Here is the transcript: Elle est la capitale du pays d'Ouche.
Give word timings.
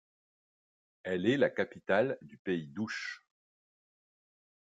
Elle 1.03 1.27
est 1.27 1.37
la 1.37 1.51
capitale 1.51 2.17
du 2.23 2.35
pays 2.39 2.65
d'Ouche. 2.69 3.23